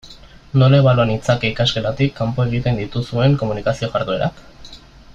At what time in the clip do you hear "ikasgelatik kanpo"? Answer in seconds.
1.53-2.47